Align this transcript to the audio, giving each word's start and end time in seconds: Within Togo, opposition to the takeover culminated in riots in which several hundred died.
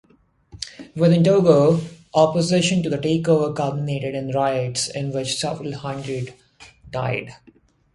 Within 0.95 1.23
Togo, 1.23 1.79
opposition 2.15 2.81
to 2.81 2.89
the 2.89 2.97
takeover 2.97 3.55
culminated 3.55 4.15
in 4.15 4.31
riots 4.31 4.87
in 4.87 5.11
which 5.11 5.35
several 5.35 5.73
hundred 5.75 6.33
died. 6.89 7.35